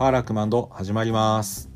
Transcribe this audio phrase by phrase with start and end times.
[0.00, 1.68] パーラクマンド始まります。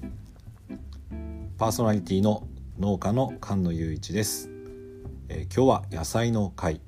[1.58, 4.48] パーソナリティの農家の菅野雄一です、
[5.28, 6.80] えー、今日は野菜の会、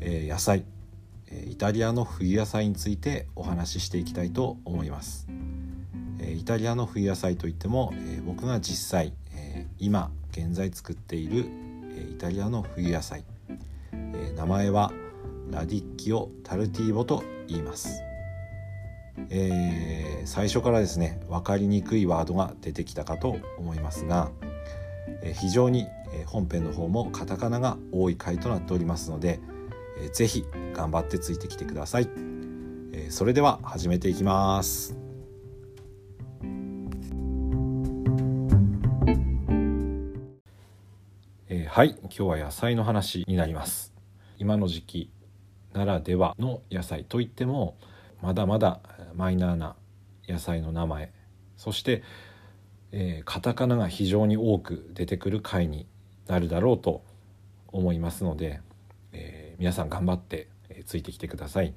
[0.00, 0.64] えー、野菜。
[1.30, 5.28] えイタリアの冬野菜についてお話ししていきたいと思います。
[6.22, 11.44] えイタリアの冬野菜といってもえ僕が実際え今現在作っている
[11.94, 13.24] えイタリアの冬野菜。
[13.92, 14.90] え名前は
[15.50, 18.02] ラディッキオ・タルティーボと言います、
[19.30, 24.30] えー、最初からですね分かりにくいワードが出てきたかと思いますが、
[25.22, 25.86] えー、非常に
[26.26, 29.40] 本編の方もカタカナが多い回となっておりますので、
[30.00, 32.08] えー、ぜひ頑張ってついてきてください、
[32.92, 34.96] えー、それでは始めていきます。
[41.50, 43.94] えー、はい今日は野菜の話になります。
[44.38, 45.10] 今の時期
[45.72, 47.76] ならではの野菜といっても
[48.22, 48.80] まだまだ
[49.18, 49.74] マイナーな
[50.28, 51.12] 野菜の名前
[51.56, 52.04] そして、
[52.92, 55.86] えー、カタカナが非常に多く出てくる回に
[56.28, 57.02] なるだろうと
[57.66, 58.60] 思いますので、
[59.12, 61.74] えー、皆さん頑張って、えー、ついてきてください。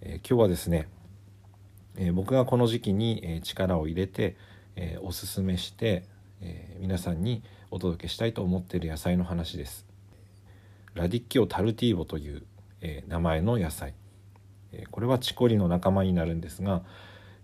[0.00, 0.88] え今日はですね、
[1.96, 4.36] え僕がこの時期に、え力を入れて、
[4.76, 6.04] えおすすめして、
[6.40, 9.86] え皆さんにお届けしたいと思っている野菜の話です。
[10.94, 12.44] ラディッキオ・タルティーボという、
[12.80, 13.94] え、名前の野菜、
[14.72, 16.82] え、これはチコリの仲間になるんですが、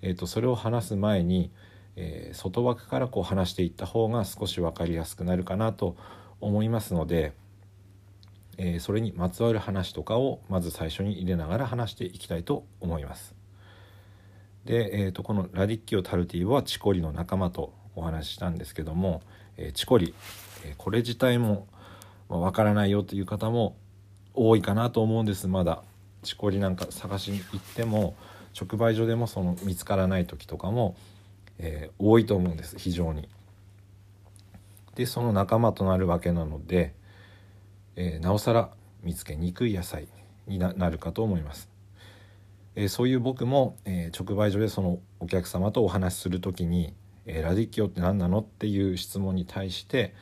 [0.03, 1.51] えーと、それを話す前に、
[1.97, 5.97] えー、外枠からこう話していった方が少し分かりやすくなるかなと
[6.41, 7.33] 思いますので、
[8.57, 13.35] えそれにまつわる話とかをまず最初に入れながら話していきたいと思います。
[14.65, 19.23] で、えーと、このラディッキオ・タルティはチコリの仲間とお話ししたんですけども、
[19.57, 20.15] えチコリ、
[20.65, 21.67] えこれ自体も
[22.29, 23.77] わ、からないよという方も
[24.35, 25.83] 多いかなと思うんですまだ
[26.25, 28.17] チコリなんか探しに行っても
[28.61, 30.97] 直売所でもその見つからない時とかも、
[31.59, 33.29] えー、多いと思うんです非常に。
[34.97, 36.95] でその仲間となるわけなので、
[37.97, 38.71] えー、なおさら
[39.03, 40.09] 見つけにくい野菜
[40.47, 41.69] になるかと思います。
[42.77, 46.95] えー、そういう僕も、えー、直売所でそのお客様とお話しする時に
[47.27, 50.15] 「えー、ラディッキオって何なの?」っていう質問に対して、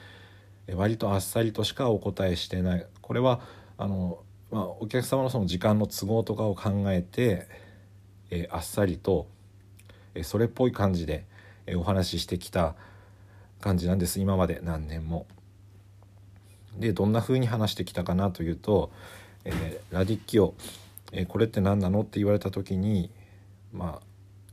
[0.67, 3.41] えー、割とあっさりとしかお答えしてないこれは
[3.79, 7.49] あの、まあ、お客様のその時間の都合とかを考えて、
[8.31, 9.27] えー、あっさりと、
[10.15, 11.25] えー、それっぽい感じで、
[11.67, 12.75] えー、お話ししてきた
[13.62, 15.27] 感じなんです今まで何年も。
[16.79, 18.91] でどんな風に話してきたかなというと
[19.45, 20.55] 「え、ラディッキオ、
[21.12, 23.11] え、これって何なの?」って言われた時に
[23.73, 24.07] まあ、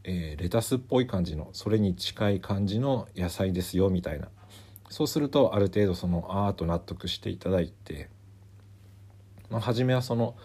[0.03, 4.27] え、レタスっぽい感じのそれに近い感じの野菜ですよみたいな
[4.89, 8.09] そうするとある程度そのあーと納得していただいて
[9.49, 10.35] まあ、初めはその、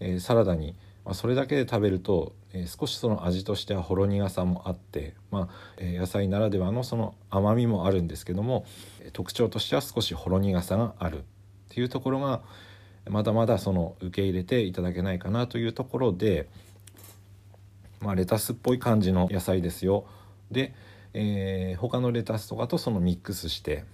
[0.00, 0.74] えー、サラダに、
[1.04, 5.48] まあ、それだけで食べると、えー、少しその味としてはほろ苦さもあって、まあ
[5.78, 8.64] えー、野菜ならではのその甘みもあるんですけども
[9.12, 11.22] 特徴としては少しほろ苦さがあるっ
[11.70, 12.42] ていうところが
[13.08, 16.48] まだまだその受け入れていただけないかなというところで、
[18.00, 20.06] まあ、レタスっぽい感じの野菜ですよ。
[20.50, 20.74] で、
[21.14, 23.84] えー、他のレタスとかとそのミックスして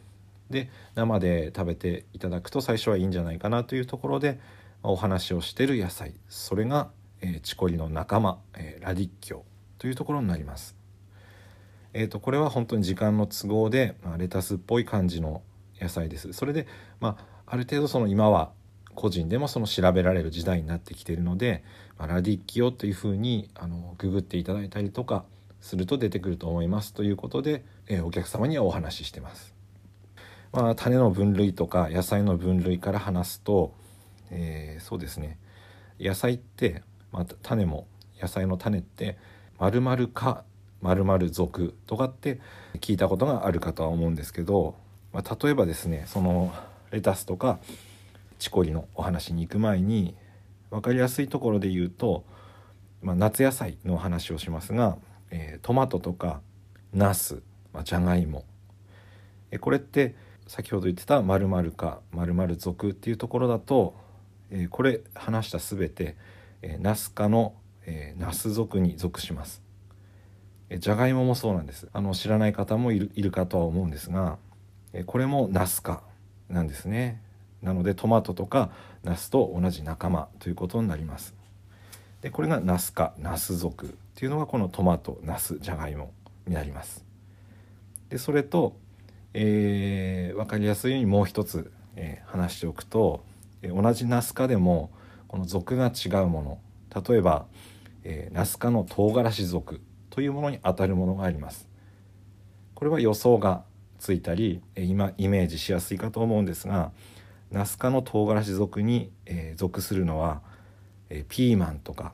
[0.50, 4.40] で生で食べていただくと最初はいいんじゃないかなというところで
[4.82, 9.40] お話をしてる野菜それが、えー、チコリの仲間、えー、ラディッキョ
[9.78, 10.76] というところになります。
[11.94, 15.42] えーと、これは本当に時間の都合で、まあ、レタスっぽい感じの
[15.80, 16.32] 野菜です。
[16.32, 16.66] それで、
[17.00, 18.50] まあ、ある程度その今は
[18.94, 21.64] 個人でもその調べられる時代になってきているので、
[21.96, 25.24] まあ、ラディッキオというふうにあのググっていただいたりとか
[25.60, 29.57] すると出てくると思いますということで、えー、お客様にはお話ししてます。
[30.52, 33.74] まあ、種の分類とか野菜の分類から話すと、
[34.30, 35.38] えー、そうですね。
[36.00, 36.82] 野菜って、
[37.12, 37.86] まあ、種も
[38.20, 39.18] 野菜の種って
[39.58, 40.44] 〇〇か
[40.80, 42.40] 〇〇属とかって
[42.80, 44.76] 聞いたことがあるかとは思うんですけど、
[45.12, 46.52] まあ、例えばですねその
[46.90, 47.58] レタスとか
[48.38, 50.14] チコリのお話に行く前に
[50.70, 52.24] 分かりやすいところで言うと、
[53.02, 54.96] まあ、夏野菜の話をしますが、
[55.30, 56.40] えー、トマトとか
[56.92, 57.42] ナス、
[57.72, 58.44] まあ、じゃがいも
[59.60, 60.14] これって
[60.48, 63.94] 先ほど言ってた〇〇か〇〇属っていうところだと、
[64.50, 66.16] えー、これ話した全て、
[66.62, 67.54] えー、ナス科の、
[67.84, 69.62] えー、ナス属に属します。
[70.70, 71.88] えじゃがいももそうなんです。
[71.92, 74.38] あの知らない方もいるいるかとは思うんですが、
[74.92, 76.02] えこれもナス科
[76.48, 77.22] なんですね。
[77.62, 78.70] なのでトマトとか
[79.02, 81.34] ナスと同じ仲間ということになります。
[82.20, 86.12] でこれがナス科ナス属っていうのがこのトマトナスじゃがいも
[86.46, 87.04] になります。
[88.08, 88.76] でそれと
[89.34, 93.24] えー、分かりやすいようにもう一つ、えー、話しておくと、
[93.62, 94.90] えー、同じナス科でも
[95.26, 97.46] この属が違うもの例えば、
[98.04, 99.80] えー、ナス科の唐辛子属
[100.10, 101.68] というものにあたるものがあります。
[102.74, 103.64] これは予想が
[103.98, 106.92] ついたりえ今イメージしやすいかと思うんですが
[107.50, 110.42] ナス科の唐辛子属に、えー、属するのは、
[111.10, 112.12] えー、ピーマンとか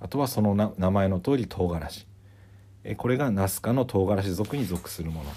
[0.00, 2.06] あとはその名前の通り唐辛子、
[2.84, 5.30] え、これがナス科の唐辛子属に属するもの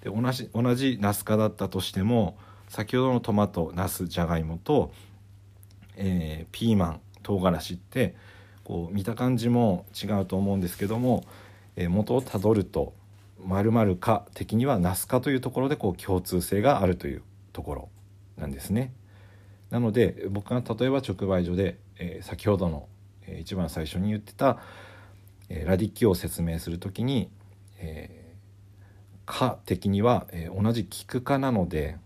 [0.00, 2.36] で同じ同じナス科だったとしても
[2.68, 4.92] 先ほどのトマトナスじゃがいもと、
[5.96, 8.14] えー、ピーマン唐辛子って
[8.64, 11.24] こう見た感じも違うと思うんですけども、
[11.76, 12.92] えー、元をたどると
[13.44, 17.88] 〇〇か的にはナス科というところでこう共通性があるというところ
[18.36, 18.92] なんですね。
[19.70, 22.88] なので僕が例えば直売所で、えー、先ほどの、
[23.26, 24.58] えー、一番最初に言ってた、
[25.48, 27.30] えー、ラディッキを説明する時に、
[27.78, 31.96] えー、的には、えー、同じ菊科なので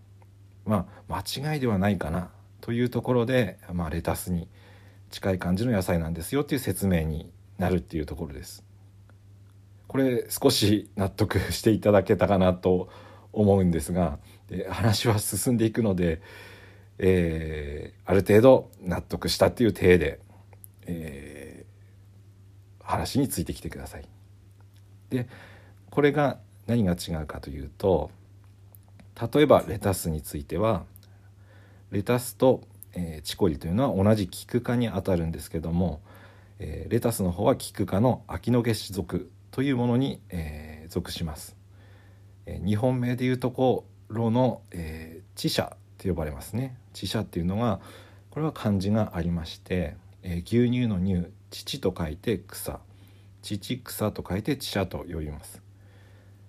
[0.65, 2.31] まあ間違いではないかな
[2.61, 4.49] というところで、まあ、レタスに
[5.11, 8.65] 近い感じの野菜なんですよっていう説明になるっていうところです。
[9.89, 12.89] これ少し納得していただけたかなと
[13.33, 14.19] 思うんですが
[14.49, 16.23] で話は進んでいくので、
[16.99, 20.21] えー、ある程度納得したっていう体で、
[20.87, 21.32] えー、
[22.93, 24.09] 話についてきてください。
[25.09, 25.27] で
[25.91, 28.11] これが何が違うかというと
[29.35, 30.85] 例えばレタスについては
[31.91, 32.63] レタスと、
[32.95, 36.01] えー、チコリというのは同じキク科にあたるんですけども、
[36.59, 41.57] えー、レタスの方はキク科のアキノゲシ属というものに、えー、属します。
[42.47, 46.77] えー、日本名でいうところの、えー、地社と呼ばれますね。
[46.95, 47.81] 地社っていうのは
[48.31, 52.81] これは漢字がありまして、えー、牛乳の乳乳と書いて草。
[53.43, 55.63] 乳草と書いて地社と呼びます。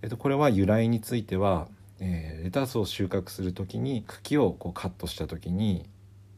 [0.02, 1.68] えっと、これは由来については、
[2.00, 5.86] えー、レタスを収穫する時に茎をこうカットした時に、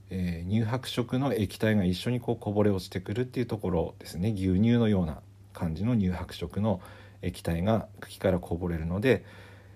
[0.10, 4.32] えー、乳白色の液体が一緒にこうこぼれ落ちてくるっていうところですね。
[4.32, 5.20] 牛乳のような
[5.54, 6.82] 感じの乳白色の
[7.22, 9.24] 液体が茎からこぼれるので、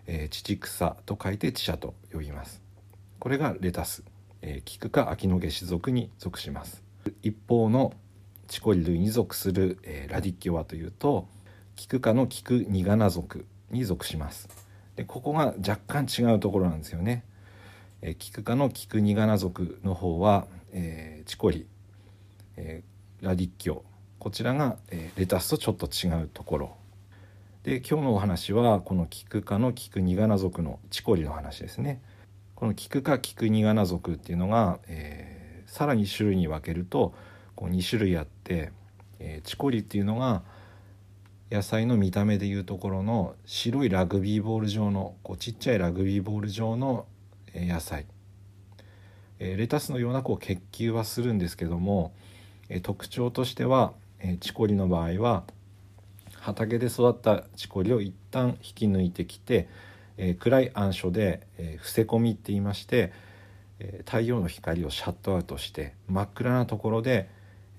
[0.08, 2.62] えー、乳草と書いて地車と呼びます。
[3.20, 4.04] これがレタス、
[4.42, 6.84] えー、菊か秋の下種属に属します。
[7.22, 7.94] 一方の
[8.50, 11.28] チコリ類に属する、えー、ラディッキョはというと
[11.76, 14.50] 菊科の菊ニガナ属に属します。
[14.96, 17.24] でここが若干違うところなんですよね、
[18.02, 21.68] えー、菊科の菊ニガナ属の方は、えー、チコリ、
[22.58, 23.84] えー、ラディッキョ。
[24.18, 26.76] こちらが、えー、レタスとちょっと違うところ。
[27.64, 32.02] で今日のお話はこのキク科のキクニガナ属のチコリの話ですね。
[32.56, 37.14] このキク科キクニガナ属っていうのが、えー、さらに種類に分けると
[37.60, 38.72] こう2種類あって、
[39.20, 40.44] えー、チコリっていうのが
[41.52, 47.06] 野菜の見た目でいうところの白いラグビーボール状のこうちっちゃいラグビーボール状の
[47.54, 48.06] 野菜、
[49.40, 52.14] えー、レタスのようなこう結球はするんですけども、
[52.70, 53.92] え特徴としては
[54.22, 55.44] えー、チコリの場合は
[56.40, 59.68] 畑で育ったチコリを一旦引き抜いてきて、
[60.18, 63.12] え、暗い暗所で、え、伏せ込みって言いまして、
[63.80, 67.30] え、太陽の光をシャットアウトして真っ暗なところで、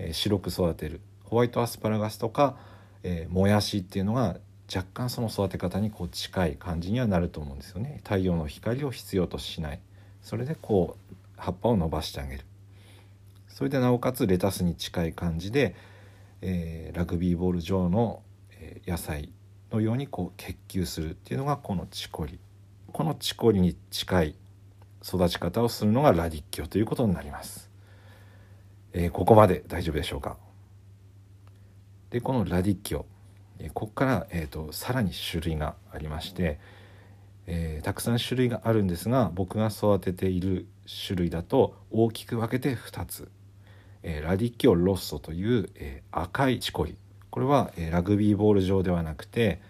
[0.01, 1.01] え白く育てる。
[1.25, 2.57] ホワイトアスパラガスとか、
[3.03, 4.39] えもやしっていうのが
[4.75, 8.01] 若干その育て方にこう近い感じにはなると思うんですよね。
[8.05, 9.81] 太陽の光を必要としない。
[10.23, 12.45] それでこう葉っぱを伸ばしてあげる。
[13.49, 15.75] それでなおかつレタスに近い感じで、
[16.41, 18.23] えー、ラグビーボール状の、
[18.53, 19.31] え野菜
[19.73, 21.11] のようにこう結球する。
[21.11, 22.39] っていうのがこのチコリ。
[22.93, 24.35] このチコリに近い
[25.03, 27.70] 育ち方をするのがラディッキョということになります、
[28.93, 30.37] えー、ここまで大丈夫でしょうか？
[32.11, 33.05] でこのラディッキョ、
[33.59, 36.59] えー、ここから、えーと、さらに種類がありまして、
[37.47, 40.67] えー、たくさん種類があるんですが僕が育てている
[41.07, 43.31] 種類だと大きく分けて2つ。
[44.03, 46.97] えー、ラディッキオ・ロッソという、えー、赤いチコリ。
[47.31, 49.61] これは、えー、ラグビーボール状ではなくて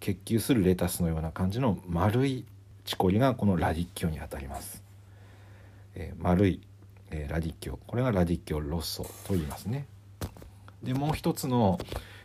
[0.00, 2.44] 結球するレタスのような感じの丸い
[2.84, 4.82] チコリがこのラディッキョにあたります、
[5.94, 6.60] えー、丸い、
[7.10, 9.86] えー、ラディッキョこれがラディッキョ・ロッソと言いますね。
[10.82, 11.78] でもう一つの、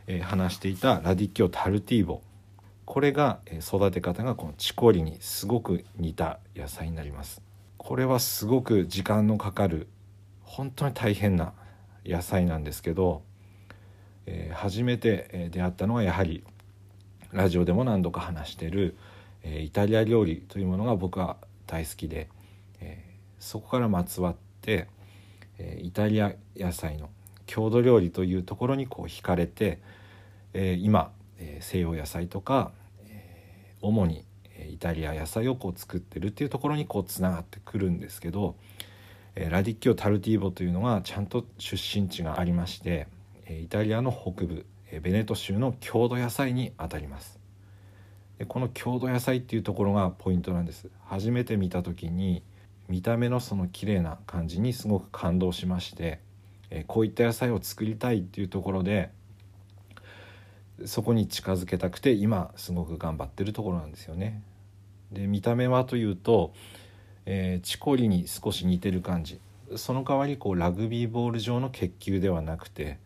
[0.07, 2.21] えー、話していたラディッキョ・タルティーボ。
[2.85, 7.41] これが、えー、育て方がこのチコリにすごく似た野菜になります。
[7.77, 9.87] これはすごく時間のかかる
[10.43, 11.53] 本当に大変な
[12.05, 13.23] 野菜なんですけど、
[14.25, 16.43] えー、初めて出会ったのはやはり
[17.31, 18.95] ラジオでも何度か話してる、
[19.43, 21.37] えー、イタリア料理というものが僕は
[21.67, 22.29] 大好きで、
[22.79, 24.87] えー、そこからまつわって、
[25.59, 27.09] えイタリア野菜の
[27.45, 29.79] 郷土料理というところにこう惹かれて、
[30.53, 32.71] え今、え西洋野菜とか、
[33.07, 34.25] え主に
[34.71, 38.55] イタリア野菜をこう作ってるっていうところにこうつながってくるんですけど、
[39.35, 43.07] えラディッキオ・タルティーボというのがちゃんと出身地がありまして、
[43.45, 47.39] えイタリアの北部、えベネト州の郷土野菜にあたります。
[48.39, 50.89] でこの郷土野菜っていうところがポイントなんです。
[51.05, 52.43] 初めて見た時に
[52.87, 56.19] 見た目のその綺麗な感じにすごく感動しまして、
[56.69, 59.11] えこういった野菜を作りたいっていうところで
[60.85, 64.41] そこに近づけたくて今すごく頑張ってるところなんですよね。
[65.11, 66.53] で見た目はというと、
[67.25, 69.39] えー、チコリに少し似てる感じ
[69.75, 72.99] その代わりこうラグビーボール状の結球ではなくて、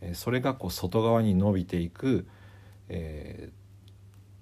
[0.00, 2.26] えー、それがこう外側に伸びていく、
[2.88, 3.50] え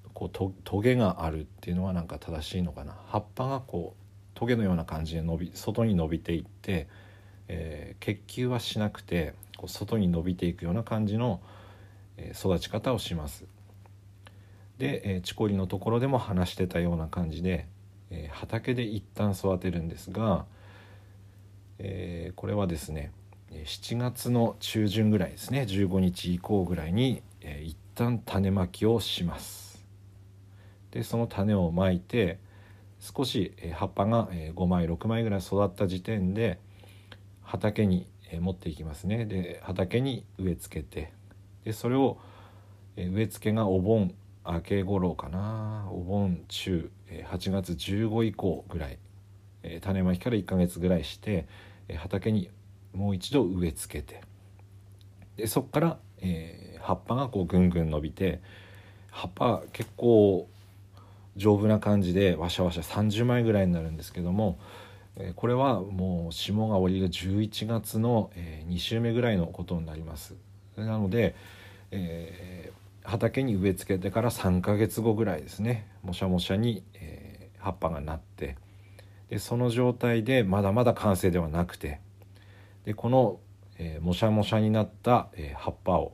[0.07, 4.00] ー、こうとトゲがあるっていうのはなんか正しいのかな葉っぱがこう
[4.41, 6.89] トゲのような感じで伸び外に伸びていって、
[7.49, 11.43] えー、結球はしなくてこう外に伸びていくような感じの、
[12.17, 13.45] え育ち方をします。
[14.79, 17.67] で、えー、チコリのところでも話してたような感じで、
[18.09, 20.47] えー、畑で一旦育てるんですが、
[21.79, 23.13] えー、これはですね
[23.53, 29.85] 7月の中旬ぐらいですね15日以降ぐらいに、えー、一旦種まきをします
[30.93, 32.39] でその種をまいて
[33.01, 36.59] 少し、葉っぱが、5枚6枚ぐらい育った時点で
[37.43, 38.07] 畑に、
[38.41, 39.25] 持っていきますね。
[39.25, 41.13] で畑に植え付けて
[41.65, 42.19] でそれを、
[42.97, 44.15] 植え付けがお盆
[44.47, 45.89] 明け頃かな。
[45.91, 48.99] お盆中8月15以降ぐらい
[49.81, 51.47] 種まきから1ヶ月ぐらいして
[51.97, 52.51] 畑に
[52.95, 54.21] もう一度植え付けて
[55.37, 58.41] でそこから、えー、葉っぱがこうぐんぐん伸びて
[59.11, 60.49] 葉っぱ結構
[61.41, 64.59] 丈夫な感じでわしゃわしゃ30枚ぐらいになるんですけども、
[65.17, 70.35] え、これはもう霜が降りる11月の、え、2週目ぐらいのことになります。
[70.77, 71.35] なので、
[71.91, 72.73] え
[73.05, 78.57] 畑に植え付けてから3ヶ月後ぐらいですねもしゃもしゃに、えー、葉っぱがなって
[79.29, 82.01] でその状態でまだまだ完成ではなくて
[82.85, 83.41] でこの、
[83.79, 86.13] えー、もしゃもしゃになった、えー、葉っぱを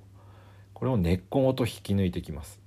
[0.75, 2.61] これを根っこごと引き抜いてきます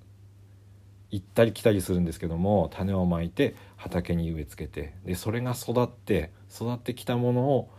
[1.12, 7.70] 行ったり来たりするんですけども種をまいて畑に植え付けてでそれが育って育ってきたものを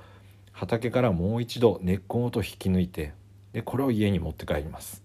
[0.52, 3.12] 畑からもう一度根っこごと引き抜いて
[3.52, 5.02] でこれを家に持って帰ります。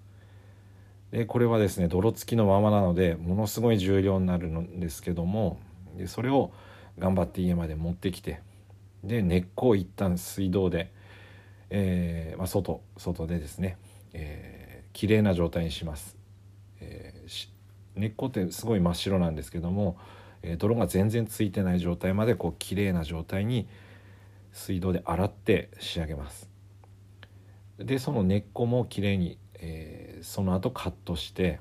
[1.11, 5.59] でこれはですね泥付きのままなのでものすごい重量になるんですけども
[5.95, 6.51] でそれを
[6.99, 8.41] 頑張って家まで持ってきて
[9.03, 10.91] で根っこを一旦水道で、
[11.69, 13.77] えーまあ、外外でですね、
[14.13, 16.17] えー、綺麗な状態にします、
[17.95, 19.97] 根っこってすごい真っ白なんですけども、
[20.41, 23.67] え、泥が全然ついてない状態までこう綺麗な状態に
[24.51, 26.49] 水道で洗って仕上げます。
[27.77, 31.59] でその根っこも綺麗にえー、その後カットして、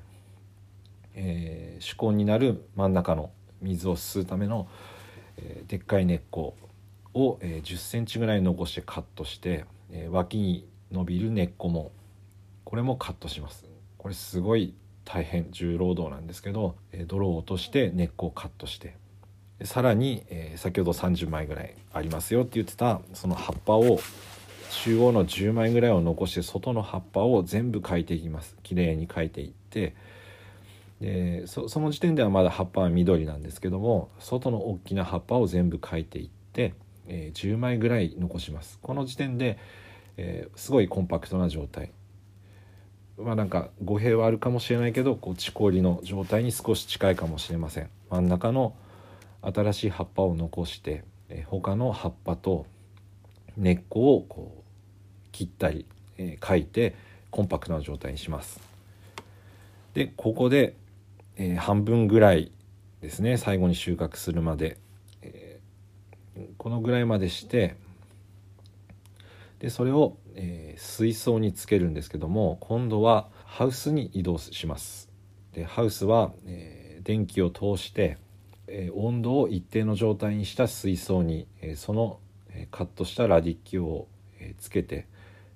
[1.13, 4.67] えー、主根になる真ん中の水を吸うための、
[5.37, 6.55] えー、でっかい根っこ
[7.13, 11.91] を、えー、1 0センチぐらい残してカットして、えー、脇に伸びる根っこも
[12.63, 13.65] これもカットします。
[13.97, 14.73] これすごい
[15.05, 16.75] 大変重労働なんですけど、
[17.07, 18.95] 泥を落として根っこをカットして
[19.63, 23.99] さらに、え、先ほど30枚ぐらいありますよって言ってたその葉っぱを
[24.71, 28.57] 中央の10枚ぐらいを残して外の葉っぱを全部描いていきます。
[28.63, 29.95] 綺麗に描いていって
[30.99, 36.73] でその時点ではまだ葉っぱは緑なんですけども外の大きな葉っぱを全部描いていって、
[37.07, 38.79] えー、10枚ぐらい残します。
[38.81, 39.57] この時点で、
[40.17, 41.91] えー、すごいコンパクトな状態。
[43.17, 48.75] まあなんか語弊はあるかもしれないけどこう地氷の状態に少し近いかもしれません真ん中の
[49.41, 52.65] 新しい葉っぱを残して、え、他の葉っぱと
[53.57, 55.85] 根っこをこう切ったり、
[56.17, 56.95] え、書いて
[57.29, 58.59] コンパクトな状態にします。
[59.93, 60.75] でここで、
[61.37, 62.51] えー、半分ぐらい
[63.01, 64.77] ですね最後に収穫するまで、
[65.21, 67.75] えー、このぐらいまでして
[69.59, 75.09] でそれを、えー、水槽につけるんですけども今度はハウスに移動します。
[75.53, 78.17] でハウスは、えー、電気を通して、
[78.67, 82.19] えー、温度を一定の状態にした水槽に、えー、その
[82.71, 84.07] カットしたラディッキを
[84.59, 85.07] つけて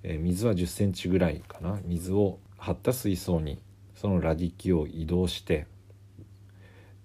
[0.03, 3.61] 水は1 0センチぐらいかな水を張った水槽に
[3.95, 5.67] そのラディッキを移動して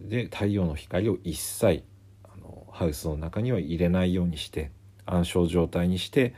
[0.01, 1.85] で太陽の光を一切
[2.25, 4.71] あのハウスの中には入れないようにして
[5.07, 6.35] 暗礁状態にして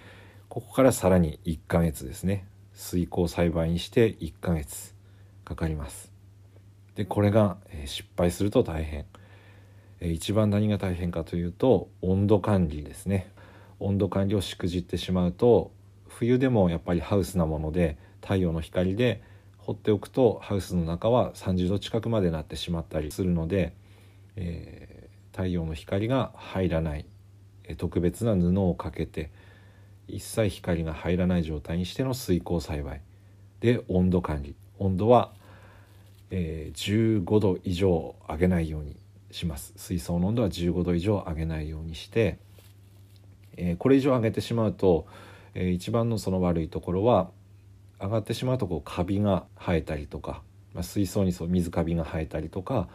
[0.56, 2.46] ここからさらに1ヶ月ですね。
[2.72, 4.94] 水耕栽培にして1ヶ月
[5.44, 6.10] かかります。
[6.94, 9.04] でこれが失敗すると大変。
[10.00, 13.30] 一番何が大変かというと温度管理ですね。
[13.80, 15.72] 温度管理をしくじってしまうと
[16.08, 19.22] 冬でもやっぱりハウスなもので太陽の光で
[19.58, 23.74] 放っておくとハウスの中は30度近くまでなってしまったりするので、
[24.36, 27.04] えー、太陽の光が入らない
[27.76, 29.30] 特別な布をかけて
[30.08, 33.00] 一切光が入らない状態にしての水耕栽培。
[33.60, 34.54] で温度管理。
[34.78, 35.32] 温度は、
[36.30, 38.96] えー、15度以上上げないように
[39.30, 39.72] します。
[39.76, 42.38] 水槽の温度は15度以上上げないようにして、
[43.56, 45.06] えー、これ以上上げてしまうと、
[45.54, 47.30] えー、一番のその悪いところは
[48.00, 50.42] 上がってしまうとこうカビが生えたりとか、
[50.74, 52.88] まあ、水槽にそう水カビが生えたりとか、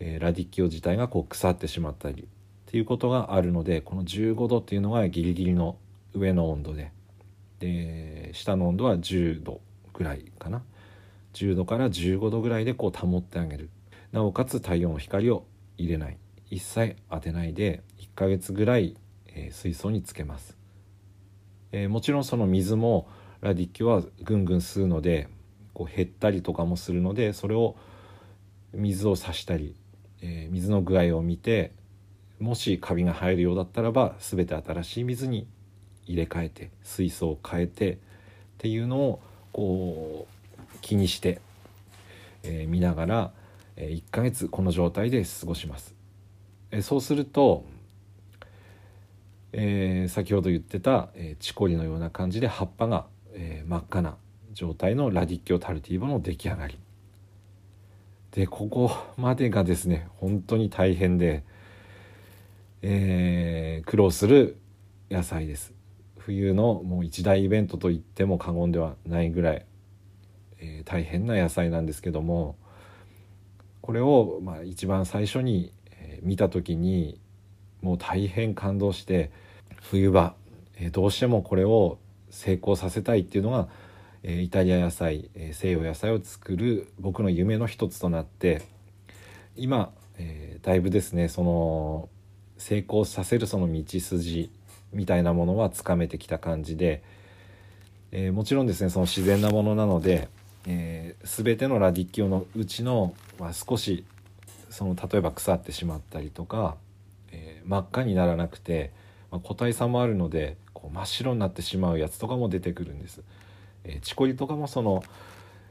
[0.00, 2.26] えー、ラディッキオ自体がこう腐ってしまったりっ
[2.66, 5.76] ていうことがあるのでこの15度っていうのがギリギリの
[6.14, 6.92] 上の温度で。
[7.60, 9.60] で下の温度は10度
[9.92, 10.62] ぐらいかな。
[11.34, 13.70] 10度から15度ぐらいでこう保ってあげる。
[14.12, 16.18] なおかつ太陽の光を入れない。
[16.54, 20.56] 一切当てないで1ヶ月ぐらい、えー、水槽につけます、
[21.72, 23.08] えー、もちろんその水も
[23.40, 25.28] ラディッキョはぐんぐん吸うので
[25.72, 27.76] こう減ったりとかもするのでそれを
[28.72, 29.74] 水を差したり、
[30.22, 31.72] えー、水の具合を見て
[32.38, 35.48] もしカビが入るようだったらば全て新しい水に
[36.06, 37.96] 入れ替えて水槽を変えてっ
[38.58, 39.20] ていうのを
[39.52, 41.40] こう気にして、
[42.42, 43.32] えー、見ながら、
[43.76, 45.94] えー、1ヶ月この状態で過ごします。
[46.70, 47.64] えー、そうすると、
[49.52, 54.16] えー、先ほど言ってた、えー、チコリのような感じで葉っぱが、えー、真っ赤な
[54.52, 56.78] 状態のラディッキョタルティーボの出来上がり。
[58.32, 61.44] でここまでがですね本当に大変で、
[62.82, 64.56] えー、苦労する
[65.08, 65.73] 野菜です
[66.26, 69.66] 冬のもう一大イベントと言っても過言ではないぐらい、
[70.58, 72.56] えー、大変な野菜なんですけども
[73.82, 75.72] これを、まあ、一番最初に、
[76.22, 77.20] 見た時に
[77.82, 79.30] もう大変感動して
[79.82, 80.34] 冬場、
[80.76, 81.98] えー、どうしてもこれを
[82.30, 83.68] 成功させたいっていうのが、
[84.22, 88.62] えー、イタリア野菜、えー、西洋野菜を作る僕の夢の一つとなって
[89.54, 92.08] 今、えー、だいぶですねその
[92.56, 94.50] 成功させるその道筋
[94.94, 97.02] みたいなものはつかめてきた感じで、
[98.12, 100.28] えー、もちろんですねその自然なものなので、
[100.66, 104.04] えー、全てのラディッキオのうちの、まあ、少し
[104.70, 106.76] その例えば腐ってしまったりとか、
[107.32, 108.92] えー、真っ赤にならなくて、
[109.30, 113.22] まあ、個体差もあるのでこう真っ白になってしまうやつとかも出てくるんです。
[113.84, 115.02] えー、チコリとかもその、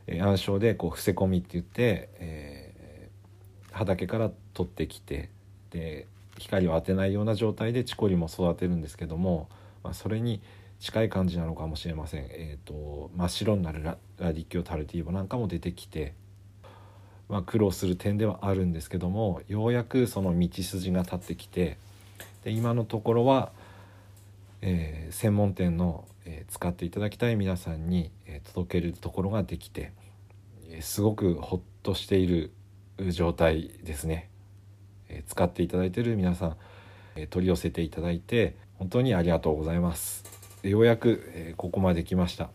[0.08, 5.30] え、暗証でこう伏せ込みって言って、えー、畑から取ってきて
[5.72, 6.08] で
[6.40, 9.50] 光を当てないような状態でチコリも育てるんですけども、
[9.84, 10.42] まあ、それに
[10.80, 16.14] 近い感じなのかもしれません、えーと、真っ白になるララディッキオタルティーボなんかも出てきて、
[17.30, 21.78] まあ、苦労する点ではあるんですけどもようやくその道筋が立ってきて
[22.44, 23.52] で今のところは、
[24.62, 29.94] えー、専門店の、えー、使っていただきたい皆さんに、えー、届けるところができて、
[30.70, 32.52] え、すごくほっとしている
[33.12, 34.30] 状態ですね。
[35.10, 36.58] え使っていただいている皆さん、
[37.16, 40.24] え取り寄せていただいて本当にありがとうございます。
[40.64, 42.50] ようやく、えここまで来ました。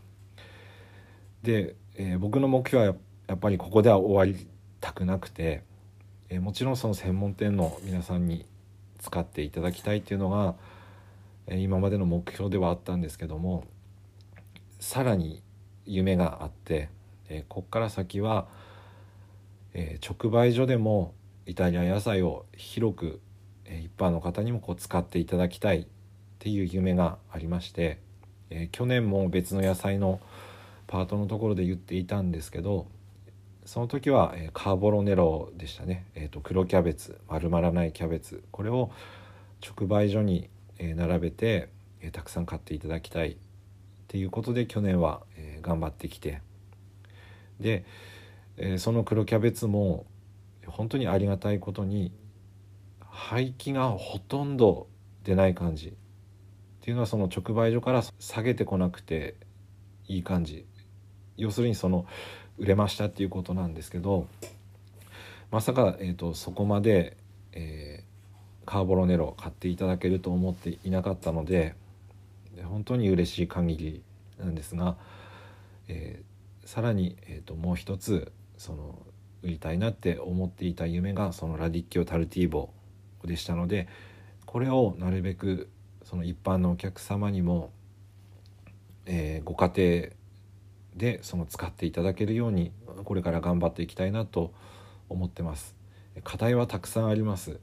[1.43, 2.95] で、え僕の目標は
[3.27, 4.47] やっぱりここでは終わり
[4.81, 5.63] たくなくて、
[6.31, 8.47] えもちろんその専門店の皆さんに
[8.99, 10.55] 使っていただきたいっていうのが、
[11.47, 13.65] え今までの目標ではあったんですけども
[14.81, 15.43] さらに
[15.87, 16.89] 夢があって、
[17.29, 18.49] えこっから先は、
[19.75, 21.15] え直売所でも
[21.49, 23.21] イタリア野菜を広く
[23.65, 25.87] 一般の方にもこう使っていただきたいっ
[26.39, 27.99] ていう夢がありまして、
[28.51, 30.21] え、去年も別の野菜の
[30.87, 32.87] パートのところで言っていたんですけど
[33.65, 38.91] その時は、え、カーボロネロでしたね、えーと、黒キャベツ丸まらないキャベツこれを
[39.67, 41.71] 直売所に、え、並べて、
[42.03, 43.37] え、たくさん買っていただきたいっ
[44.07, 46.43] ていうことで去年は、え、頑張ってきて。
[47.59, 47.85] で、
[48.59, 50.07] え、その黒キャベツも
[50.71, 52.13] 本当にありがたいことに
[53.01, 54.87] 廃棄がほとんど
[55.25, 55.93] 出ない感じっ
[56.81, 59.35] ていうのはその直売所から下げてこなくて
[60.07, 60.65] いい感じ。
[61.37, 62.07] 要するにその
[62.59, 64.27] 売れましたっていうことなんですけど
[65.51, 67.17] まさか、えーと、そこまで、
[67.53, 71.75] えー、カーボロネロ買っていただけると思っていなかったので
[72.65, 74.03] 本当に嬉しい限り
[74.39, 74.97] なんですが、
[75.87, 78.99] えー、さらに、えーともう一つその
[79.43, 82.71] 売りたいなって思っていた夢がそのラディッキオ・タルティーボ
[83.25, 83.89] でしたので
[84.47, 85.69] これをなるべく
[86.05, 87.71] その一般のお客様にも、
[89.07, 90.09] えー、ご家庭
[90.97, 92.73] でその使っていただけるように
[93.05, 94.53] これから頑張っていきたいなと
[95.09, 95.75] 思ってます。
[96.25, 97.61] 課題はたくさんあります。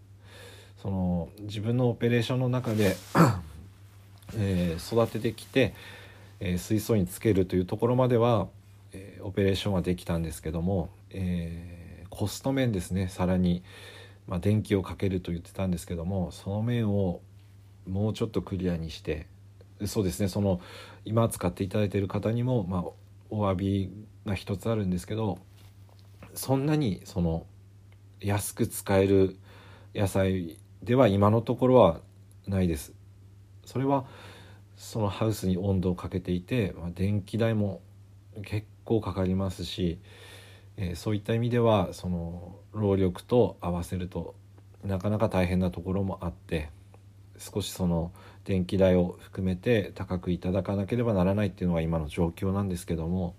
[0.82, 2.96] その自分のオペレーションの中で
[4.34, 5.74] えー、育ててきて、
[6.40, 8.48] えー、水槽につけるというところまでは、
[8.96, 13.64] えー、オペレーションはできたんですけどもえー、コスト面ですねさらに、
[14.28, 17.22] まあ、電気をかけると言ってたんですけどもその面を
[17.88, 19.28] もうちょっとクリアにして
[19.86, 20.60] そうですねその
[21.06, 22.84] 今使っていただいている方にも、まあ、
[23.30, 23.92] お詫び
[24.26, 25.40] が一つあるんですけど
[26.34, 27.46] そんなにその
[28.20, 29.38] 安く使える
[29.94, 32.02] 野菜では今のところは
[32.48, 32.94] ないです。
[33.66, 34.06] それは
[34.76, 37.82] そのハウスに温度をかけていて、まあ、電気代も
[38.44, 40.00] 結構かかりますし、
[40.78, 44.36] えー、そういった意味ではその労力と合わせると
[44.84, 46.70] なかなか大変なところもあって
[47.38, 48.12] 少しその
[48.46, 53.36] 電気代を含めて高くいただかなければならないっていうのが今の状況なんですけども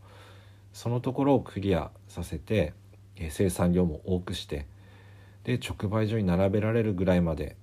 [0.72, 2.74] そのところをクリアさせて、
[3.16, 4.66] えー、生産量も多くして
[5.44, 7.56] で直売所に並べられるぐらいまで、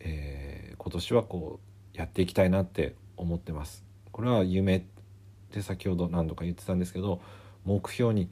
[0.00, 1.60] えー、今年はこ
[1.94, 3.84] うやっていきたいなって思ってます。
[4.10, 4.84] これは夢
[5.52, 7.20] って先ほど何度か言ってたんですけど
[7.64, 8.28] 目標に、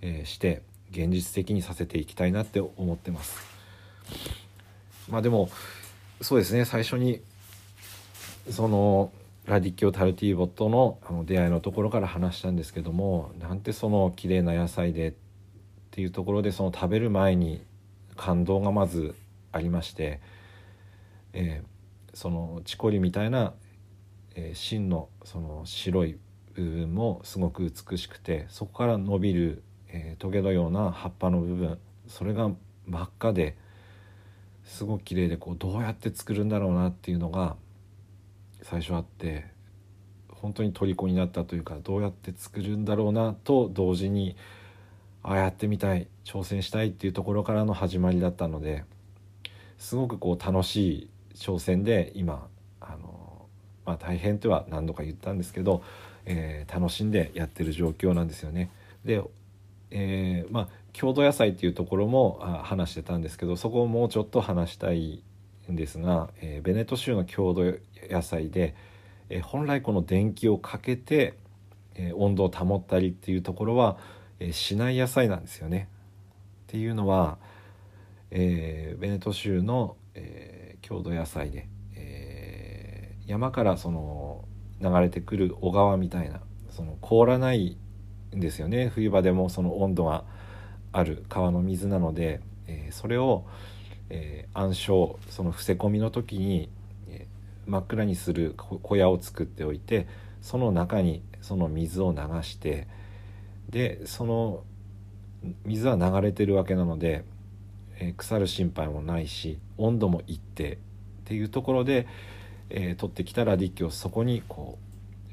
[0.00, 3.36] え、して現実的にさせていきたいなって思ってます。
[5.08, 5.50] まあでも
[6.20, 7.20] そうですね最初に
[8.50, 9.12] その
[9.46, 15.12] ラディッキオ・タルティーボとのあの出会いのところから話したんですけどもなんてその綺麗な野菜でっ
[15.90, 17.62] ていうところでその食べる前に
[18.16, 19.14] 感動がまず
[19.50, 20.20] ありまして、
[21.32, 23.54] えー、そのチコリみたいな、
[24.36, 26.18] えー、芯のその白い
[26.58, 32.50] もすごく美しくてそこから伸びる、えー、トゲのような葉っぱの部分それが
[32.86, 33.56] 真っ赤で
[34.64, 37.56] すごく綺麗でこうどうやって作るんだろうなっていうのが
[38.62, 39.46] 最初あって
[40.28, 44.36] 本当に虜になったというかどうやって作るんだろうなと同時に
[45.22, 48.84] ああやってみたい挑戦したいっていうところからの始まりだったので
[49.78, 52.46] すごくこう楽しい挑戦で今
[52.80, 53.46] あの、
[53.86, 55.82] まあ、大変とは何度か言ったんですけど、
[56.26, 58.70] えー、楽しんでやってる状況なんですよね。
[59.04, 59.22] で、
[59.90, 65.22] えー、まあ郷土野菜っていうところも話してたんですけどそこをもうちょっと話したい
[65.70, 67.78] んですが、えー、ベネット州の郷土
[68.10, 68.74] 野菜で、
[69.28, 71.34] えー、本来この電気をかけて、
[71.94, 73.98] えー、温度を保ったりっていうところは
[74.40, 75.88] えしない野菜なんですよね。
[76.64, 77.38] っていうのは、
[78.30, 84.44] えー、ベネト州の、えー、郷土野菜で、えー、山からその
[84.80, 86.40] 流れてくる小川みたいな
[86.70, 87.76] その凍らない
[88.34, 88.90] んですよね。
[88.94, 90.24] 冬場でもその温度が
[90.92, 93.44] ある川の水なので、えー、それを、
[94.08, 96.68] えー、暗礁その伏せ込みの時に、
[97.08, 100.06] えー、真っ暗にする小屋を作っておいて
[100.40, 102.88] その中にその水を流して、
[103.68, 104.64] でその
[105.64, 107.24] 水は流れてるわけなので、
[107.98, 110.78] えー、腐る心配もないし温度も一定っ
[111.24, 112.06] ていうところで、
[112.70, 114.78] えー、取ってきたラディッキをそこにこ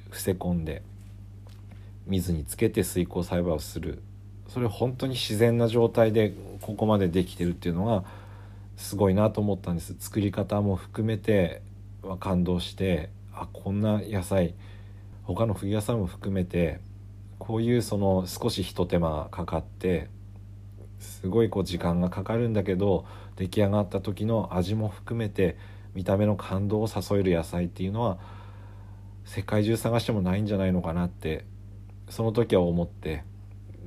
[0.07, 0.81] う伏せ込んで
[2.05, 4.01] 水につけて水耕栽培をする。
[4.47, 8.05] それ本当に自然な状態でここまでできてるっていうのが
[8.77, 9.95] すごいなと思ったんです。
[9.99, 11.61] 作り方も含めて
[12.01, 14.55] は感動してあこんな野菜
[15.23, 16.79] 他の冬野菜も含めて
[17.37, 20.07] こういうその少しひと手間かかって
[20.99, 25.57] すごいこう時間がかかるんだけど出来上がった時の味も含めて
[25.97, 28.19] 見た目の感動を誘える野菜っていうのは
[29.25, 31.43] 世界中探してもないんじゃないのかなって
[32.07, 33.23] その時は思って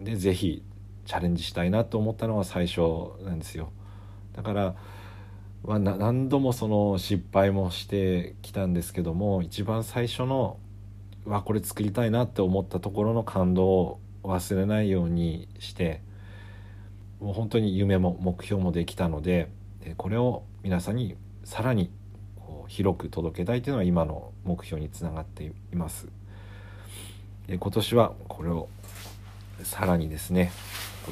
[0.01, 0.65] で是非
[1.07, 2.81] チャレンジしたいなと思ったのが最初
[3.25, 3.71] なんですよ。
[4.35, 4.75] だから、
[5.65, 10.59] まあ、何度もその失敗もしてきたんですけども一番最初の
[11.25, 16.03] わこれ作りたいなって思ったところの感動を忘れないようにして
[17.21, 19.49] もう本当に夢も目標もできたので
[19.97, 21.91] これを皆さんにさらに
[22.71, 26.07] 広く届けたいというのは今の目標につながっています。
[27.49, 28.69] 今年はこれを
[29.65, 30.53] さらにですね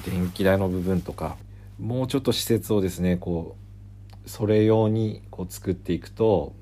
[0.06, 1.36] 電気代の部分とか
[1.80, 3.56] もうちょっと施設をですねこ
[4.24, 6.52] うそれ用にこう作っていくと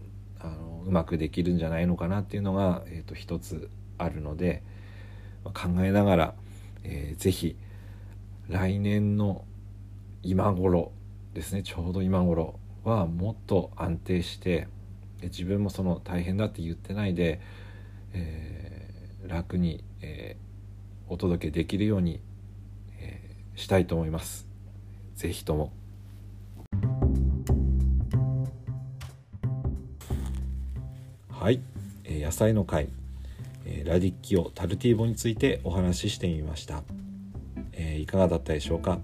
[0.40, 4.62] あのうまくできるんじゃないのかなっていうのが、えーと、一つあるので、
[5.44, 6.34] 考えながら、
[6.84, 7.56] えー、ぜひ
[8.48, 9.44] 来年の
[10.22, 10.90] 今頃
[11.34, 14.68] ですねちょうど今頃はもっと安定して
[15.22, 17.40] 自分もその大変だって言ってないで、
[18.12, 22.20] えー、楽に、えー、お届けできるように、
[22.98, 24.46] えー、したいと思います。
[25.14, 25.72] ぜひとも。
[31.30, 31.60] はい、
[32.04, 32.88] えー、野菜の会、
[33.64, 36.82] えー、ラディッキオタルティーボについてお話ししてみました、
[37.72, 38.98] えー、いかがだったでしょうか？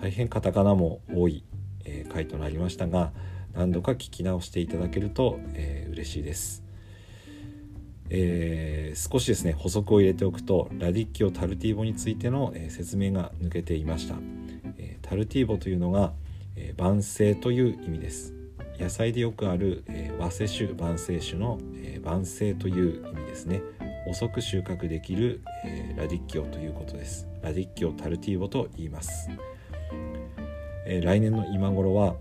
[0.00, 1.44] 大変カタカナも多い、
[1.84, 3.12] え回となりましたが
[3.54, 6.62] 何度か聞き直していただけると、えー、嬉しいです、
[8.10, 14.16] え少しですね補足を入れておくとラディッキオタルティーボについての、え説明が抜けていました、
[14.78, 16.12] えタルティーボというのが、
[16.56, 18.34] え万世という意味です。
[18.78, 23.62] 野菜でよくある、え、和製種晩成種の、え、晩成という意味ですね。
[24.08, 27.28] 遅く収穫できる、え、ラディッキオということです。
[27.42, 29.30] ラディッキオタルティーボと言います、
[30.86, 32.16] え、来年の今頃は、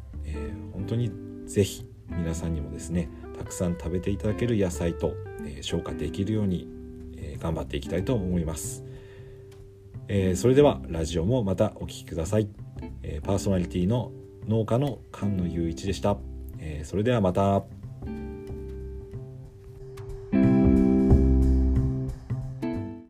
[0.82, 1.12] 本当に
[1.46, 5.14] ぜひ皆さんにもですねたくさん食べていただける野菜と、
[5.46, 6.68] え消化できるように、
[7.18, 8.84] え頑張っていきたいと思います、
[10.08, 12.50] えそれではラジオもまたお聴きください、
[13.02, 14.12] えパーソナリティの
[14.48, 16.18] 農家の菅野雄一でした、
[16.60, 17.81] えそれではまた。